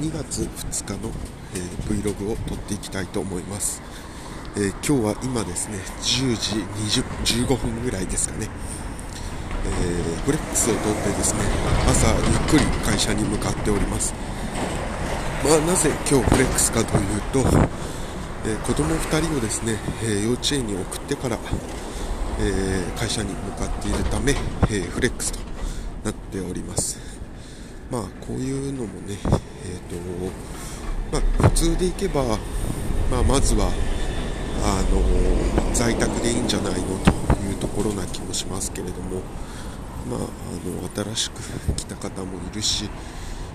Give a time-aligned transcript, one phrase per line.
[0.00, 1.10] 2月2日の、
[1.54, 3.80] えー、Vlog を撮っていきたいと思います、
[4.54, 6.56] えー、今日は今ですね10時
[7.00, 8.48] 20 15分ぐらいですかね、
[9.64, 11.40] えー、フレックスを撮ってですね
[11.88, 14.14] 朝ゆっくり会社に向かっております。
[15.44, 17.40] まあ、なぜ今日フレックスかというと、
[18.46, 21.38] えー、子供2人をですね、え幼稚園に送ってから、
[22.40, 24.34] え会社に向かっているため、
[24.70, 25.38] えフレックスと
[26.04, 26.98] なっております。
[27.92, 29.18] まあこういうのもね、
[29.66, 29.96] えーと
[31.12, 32.22] まあ、普通でいけば、
[33.10, 33.70] まあ、まずは
[34.62, 37.10] あの在宅でいいんじゃないのと
[37.42, 39.20] いうところな気もしますけれども、
[40.08, 41.42] まあ、あの新しく
[41.74, 42.88] 来た方もいるし、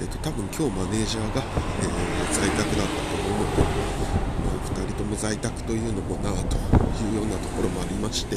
[0.00, 8.36] えーと、多分今日マネージャーが、えー、在宅だったと思うので、まあ、2人とも在宅というのもなあというようなところもありまして、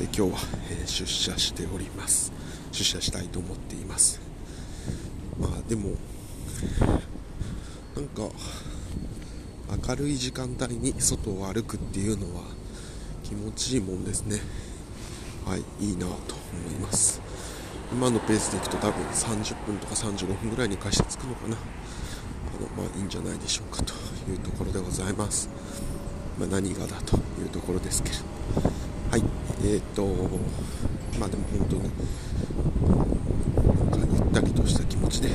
[0.00, 2.32] えー、今日は、え出社しております
[2.72, 4.20] 出社したいと思っています。
[5.40, 5.90] まあでも
[7.96, 8.22] なんか
[9.88, 12.42] 明るい時間帯に外を歩くっていうのは
[13.22, 14.40] 気持ちいいもんですね。
[15.46, 17.20] はいいいなと思います。
[17.92, 21.56] 今のペースでいくと多分30分とか35分ぐらいに会社着くのかな。
[21.56, 23.94] あのまあいいんじゃないでしょうかと
[24.30, 25.48] いうところでございます、
[26.38, 28.22] まあ、何がだというところですけれど。
[29.10, 29.22] はい
[29.62, 30.06] えーと
[31.18, 31.90] まあでも本当に
[34.30, 35.28] ったりとした気持ちで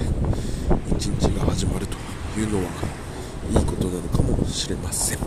[0.97, 1.97] 一日が始まると
[2.39, 2.63] いうのは
[3.51, 5.19] いいことなのかもしれません。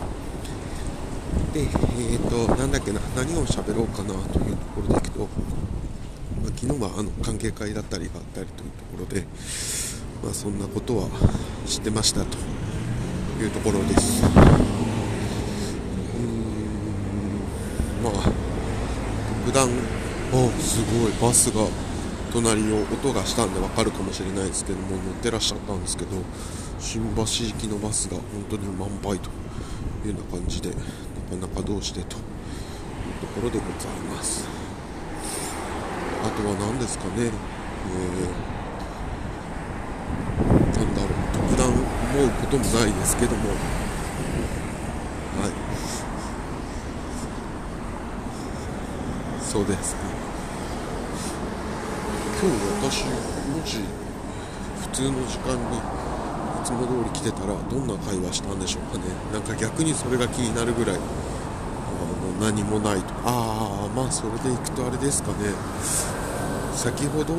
[1.53, 9.25] でえーとなんだっけな何を喋ろうかなというところでいくと、まあ、昨日はあの関係会だったりがあったりというところで、
[10.23, 11.07] まあ、そんなことは
[11.65, 12.37] 知ってましたと
[13.41, 14.23] いうところです。
[14.23, 14.29] うん
[18.03, 18.13] まあ
[19.45, 19.67] 普段
[20.31, 21.61] おすごいバスが
[22.31, 26.11] 隣を音がしたんで分かるかもしれないですけども乗ってらっしゃったんですけど
[26.79, 29.29] 新橋行きのバスが本当に満杯と
[30.05, 32.21] いうような感じでなかなかどうしてという
[33.21, 34.47] ところでございます。
[36.21, 41.11] あとは何ですかね、えー、なんだろう。
[41.33, 41.75] 特段思
[42.25, 43.49] うこともないですけども。
[43.49, 43.55] は
[45.47, 45.51] い。
[49.41, 49.93] そうです。
[49.93, 50.28] ね
[52.41, 52.55] 今日
[52.89, 53.79] 私もし
[54.79, 55.81] 普通の時間にい
[56.63, 59.03] つも通り来てたらどんな会話したんでしょうかね。
[59.33, 60.95] なんか逆にそれが気になるぐらい。
[60.95, 60.99] あ
[62.41, 63.13] の何もないと。
[63.25, 65.51] ああまあそれでいくとあれですかね。
[66.75, 67.33] 先ほど、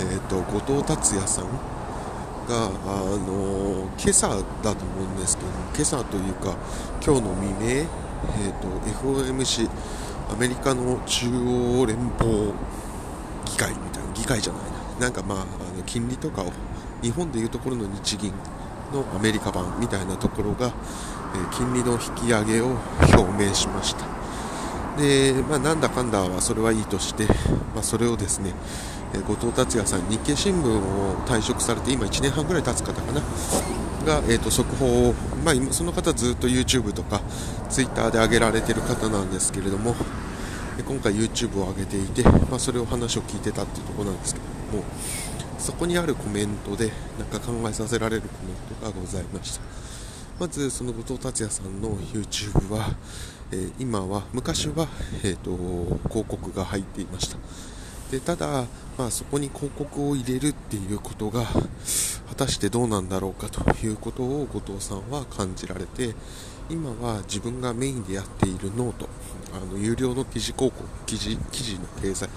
[0.00, 6.56] えーと、後藤達也さんが、あの今朝だと思うんですけど今朝というか
[7.04, 8.68] 今日の未明、えーと
[9.02, 9.68] FOMC
[10.32, 12.54] アメリカの中央連邦
[13.44, 13.74] 議会
[14.18, 14.62] 議会じゃない
[15.00, 15.06] な。
[15.06, 15.42] なんかまああ
[15.76, 16.52] の金利とかを
[17.02, 18.32] 日本でいうところの日銀
[18.92, 20.70] のアメリカ版みたいなところが、え、
[21.54, 22.76] 金利の引き上げを
[23.16, 24.06] 表明しました。
[25.00, 27.26] で、まあ、なんだかんだはそれはいいとして、
[27.74, 28.52] まあ、それをですね、
[29.14, 33.20] え、後藤達也さん日経新聞を退職されて今1年半ぐらい経つ方かな。
[34.04, 35.14] が、えーと、速報を、
[35.44, 37.20] まあ、その方ずっと YouTube とか
[37.68, 39.94] Twitter で上げられてる方なんですけれども
[40.78, 44.84] で今回 YouTube を上げていて、まあ、それを話を聞いてたっていうところなんですけども
[45.58, 49.62] そこにあるコメントでなんか考えさせられるコメントがございました。
[50.38, 52.94] まずその後藤達也さんの YouTube は、
[53.50, 54.86] えー、今は昔は、
[55.24, 55.56] えーと、
[56.08, 57.36] 広告が入っていました。
[58.12, 58.64] でただ、
[58.96, 61.44] まあ、そこに広告を入れるっていうことが
[62.28, 66.14] 果たしてどうなんだろうかということを後藤さんは感じられて
[66.70, 69.08] 今は自分がメインでやっているノート
[69.54, 72.28] あの有料の記事広告記事記事の掲載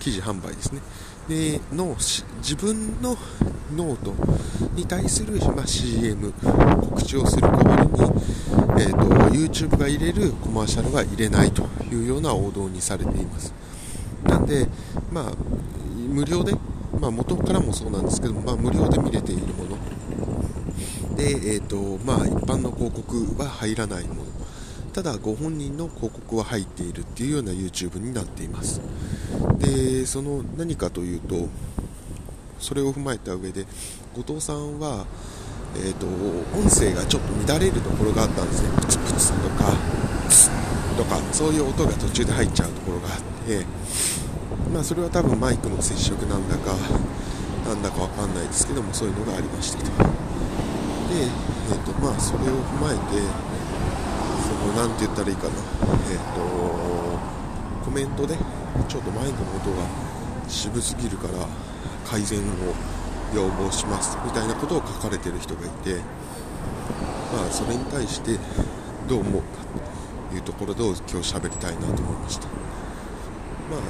[0.00, 0.80] 記事販売ですね。
[1.28, 3.16] での自分の
[3.74, 4.12] ノート
[4.74, 7.92] に対する、ま、CM 告知をする代わりに、
[8.82, 13.54] えーと、YouTube が入れるコマーシャルは入れないというような王道にされています。
[14.24, 14.66] なんで、
[15.10, 15.32] まあ、
[16.08, 16.54] 無料で、
[17.04, 19.76] まあ、元からもそうなんですけど、まあ、無料で見れているもの。
[21.16, 24.24] で、えーとまあ、一般の広告は入らないもの。
[24.94, 28.80] ただご本人の広告は入っているっていうような YouTube になっています。
[29.58, 31.48] でその何かというと
[32.58, 33.66] それを踏まえた上で
[34.16, 35.04] 後藤さんは、
[35.76, 38.68] えーと、音声がちょっと乱れるところがあったんですね。
[38.80, 39.72] プツプツとか
[40.28, 40.48] プツ
[40.96, 43.66] とかそういう音が途中で入っちゃうところがあって
[44.72, 46.74] まあそれは多分マイクの接触なんだか
[47.66, 49.84] なんだかわかんないですけどもそういうのがありましたと。
[49.84, 53.22] で、えーとまあ、それを踏まえて
[54.42, 55.50] その何て言ったらいいかな、
[56.10, 58.36] えーと、コメントで
[58.88, 59.86] ちょっとマイクの音が
[60.48, 61.46] 渋すぎるから
[62.06, 62.42] 改善を
[63.34, 65.96] 要望しますみたいなことを書かれてる人がいて
[67.32, 68.38] まあそれに対して
[69.08, 69.48] どう思うか
[70.30, 72.63] というところで今日喋りたいなと思いました。
[73.70, 73.80] まあ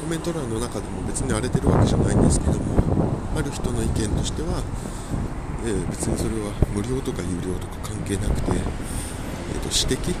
[0.00, 2.80] コメント欄の中でも別に荒れてるわけじゃないんですけども
[3.36, 4.62] ある人の意見としては、
[5.64, 10.14] えー、別にそれは無料とか有料とか関係なくて、えー、と指摘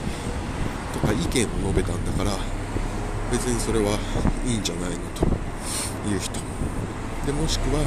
[0.92, 2.36] とか意見を述べたんだから
[3.32, 3.98] 別にそれは
[4.46, 5.24] いいんじゃないのと
[6.08, 6.40] いう人。
[7.26, 7.82] でもしくは、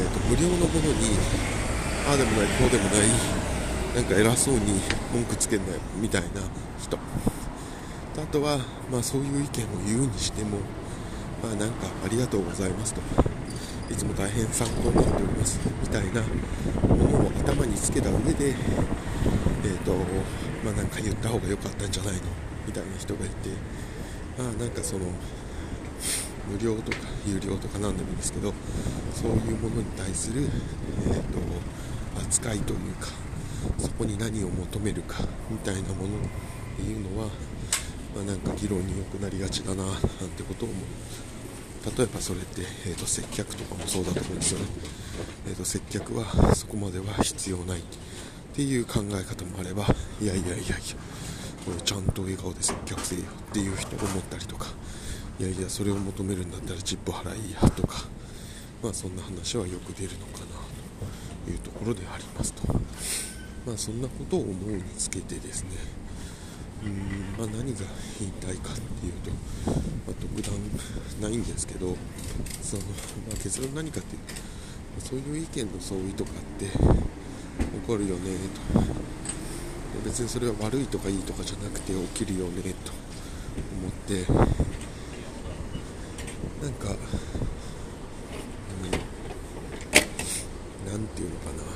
[0.00, 1.18] えーと、無料のものに
[2.08, 3.08] ああでもないこうでもない
[3.94, 4.80] なんか偉そうに
[5.12, 6.28] 文句つけんなよみたいな
[6.80, 6.96] 人。
[8.18, 8.58] あとは、
[8.90, 10.58] まあ、そういう意見を言うにしても、
[11.42, 13.24] まあ、なんかありがとうございますとか
[13.90, 15.60] いつも大変参考になっております。
[15.80, 16.22] みたいな
[16.86, 19.94] ものを頭につけた上で、えーと
[20.64, 22.20] まあ、なんか言った方が良かったんじゃないの
[22.66, 23.48] みたいな人がいて、
[24.36, 25.06] まあ、なんかその
[26.50, 28.52] 無料とか有料とか何でもいいですけど
[29.14, 33.08] そういうものに対する、えーと、扱いというか
[33.78, 35.18] そこに何を求めるか
[35.50, 37.28] みたいなものっていうのは、
[38.14, 39.94] まあ、なんか議論によくなりがちだななん
[40.36, 44.66] てことを思う例えばそれって、えーと、接客とかもそうだと思うんですよね、
[45.46, 47.82] えーと接客はそこまでは必要ないっ
[48.54, 49.86] ていう考え方もあれば
[50.20, 50.74] いやいやいやいや
[51.64, 54.66] これちゃんと笑顔で接客せよっていう人を思ったりとか
[55.38, 58.02] いやいやそれを求めるんだったらチップ払いやとか
[58.82, 60.46] まあそんな話はよく出るのかな
[61.44, 62.62] というところでありますと。
[63.66, 65.70] まあそんなことを思うにつけてですね。
[66.84, 67.34] うん。
[67.38, 67.80] まあ何が
[68.18, 69.30] 言いたいかっていうと、
[69.66, 69.76] ま
[70.10, 70.52] あ、特段
[71.20, 71.96] ないんですけど
[72.62, 74.22] その、まあ、結論何かっていう
[75.00, 76.72] とそういう意見の相違とかって起
[77.86, 78.36] こるよね
[78.74, 78.98] と。
[80.04, 82.92] 別にそれは悪いとかいいとかじゃなくて起きるよねと
[83.80, 84.24] 思って。
[86.62, 86.92] なんか、う
[90.88, 91.68] ん、なんていうのかな。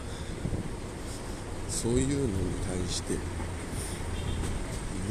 [1.69, 2.33] そういうのに
[2.69, 3.15] 対して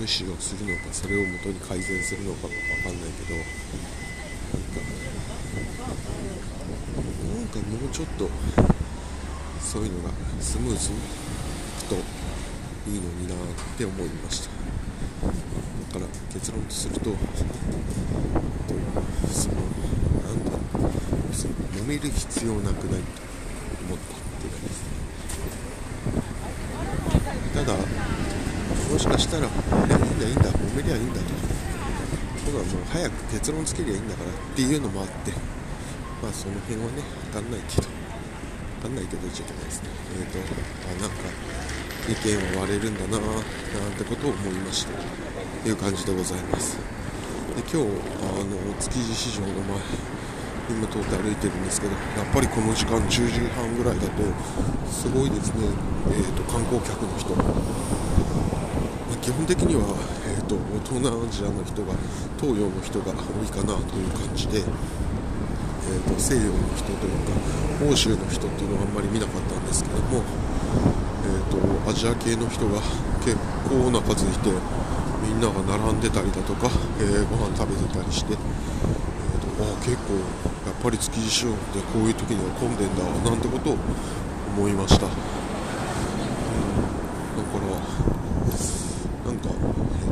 [0.02, 4.82] 無視をするのかそれをもとに改善するのかも分かんないけどなんか
[7.38, 8.28] なんかもうちょっと
[9.62, 10.10] そういうのが
[10.40, 11.02] スムーズにい
[11.78, 11.96] くと
[12.90, 13.38] いいのになっ
[13.78, 14.50] て思いました。
[15.94, 17.16] だから結論とすると
[19.32, 19.56] その
[20.24, 20.58] なんだろ
[21.32, 23.22] うその揉める必要なくないと
[23.86, 24.94] 思ったっていうかですね。
[27.54, 27.78] ただ
[28.92, 29.48] もしかしたら
[30.22, 31.62] だいいんだ揉めりゃいいんだと。
[32.46, 35.32] 僕はもう早く結論つけりゃいいんだからっていうのもあって
[36.22, 37.02] まあその辺はね
[37.34, 37.88] 分かんないけど
[38.82, 39.90] 分かんないけど言っちゃいけないですね。
[40.18, 40.40] えっ、ー、と
[40.90, 41.30] あなんか
[42.10, 43.42] 意見は割れるんだななん
[43.94, 44.94] てことを思いました
[45.64, 46.78] という感じでございます。
[47.56, 49.78] で今日あの築地市場の前
[50.72, 54.24] 今通って歩いてるんですけどやっぱりこの時間10時半ぐらいだと
[54.90, 55.68] すごいですね、
[56.08, 57.36] えーと、観光客の人、
[59.22, 59.86] 基本的には、
[60.26, 61.94] えーと、東南アジアの人が
[62.42, 67.38] 東洋の人が多いかなという感じで、えーと、西洋の人というか
[67.86, 70.26] 欧州の人っていうのはあんまり見なかったんですけども、
[71.22, 72.82] えー、とアジア系の人が
[73.22, 73.38] 結
[73.70, 74.50] 構な数いて
[75.22, 76.66] みんなが並んでたりだとか、
[76.98, 78.40] えー、ご飯食べてたりして、えー
[79.38, 80.18] と、あ結構
[80.66, 83.78] やっぱり築地市場ってこういう時には混んでんだなんてことを
[84.58, 85.12] 思いました、うん、
[87.38, 88.21] だから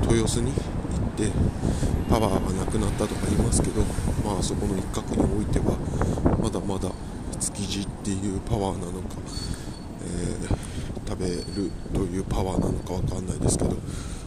[0.08, 0.62] 豊洲に行っ
[1.18, 1.32] て
[2.10, 3.82] パワーがなくなったとか言いますけど
[4.25, 5.77] まあそこの一角においては
[6.41, 6.89] まだまだ
[7.39, 9.15] 築地っていうパワーなのか、
[10.01, 10.70] えー
[11.10, 13.72] 食べるというパワーなのか分かんないですけど、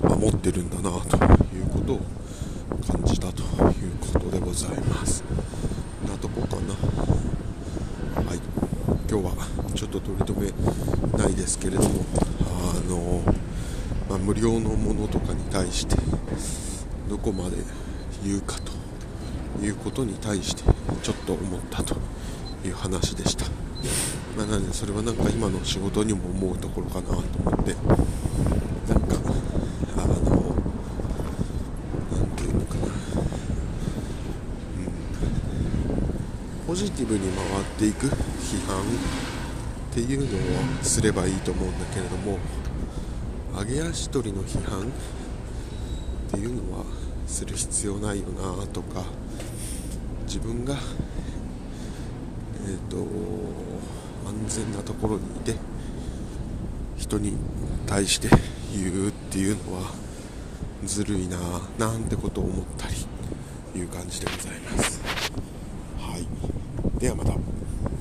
[0.03, 1.17] まあ、持ってるんだなと
[1.55, 2.01] いうことを
[2.93, 5.23] 感じたということでございます。
[6.09, 6.75] なとこかな。
[8.27, 8.41] はい。
[9.09, 12.05] 今日はちょっと取り留めないですけれども
[12.41, 13.23] あの、
[14.13, 15.97] まあ、無料のものとかに対して
[17.09, 17.57] どこまで
[18.23, 20.65] 言うかということに対して
[21.03, 21.97] ちょっと思ったと
[22.63, 23.47] いう話でした。
[24.37, 27.75] まあ、なんでそれはなんか今の仕事にも思うところかなと思って
[28.93, 29.17] なんか
[29.97, 30.57] あの
[32.13, 32.89] 何て言うのかな、う
[36.65, 38.85] ん、ポジティブに回っていく批判っ
[39.95, 42.39] ていうのをすればいいと思うんだけれども
[43.55, 44.85] 揚げ足取りの批判っ
[46.31, 46.85] ていうのは
[47.27, 49.05] する必要ないよなとか
[50.25, 52.97] 自分がえっ、ー、と
[54.27, 55.55] 安全なところにいて
[56.97, 57.37] 人に
[57.87, 58.29] 対して
[58.73, 59.93] 言うっていうのは
[60.85, 61.39] ずるいな
[61.79, 62.95] なんてことを思ったり
[63.79, 65.01] いう感じでございます。
[65.99, 66.27] はい。
[66.99, 67.52] ではまた。